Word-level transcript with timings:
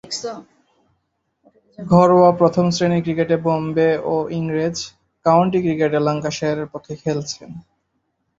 ঘরোয়া 1.79 2.31
প্রথম-শ্রেণীর 2.39 3.03
ক্রিকেটে 3.05 3.37
বোম্বে 3.45 3.89
ও 4.05 4.15
ইংরেজ 4.39 4.77
কাউন্টি 5.25 5.59
ক্রিকেটে 5.61 5.99
ল্যাঙ্কাশায়ারের 6.01 6.67
পক্ষে 6.73 6.93
খেলেছেন। 7.03 7.49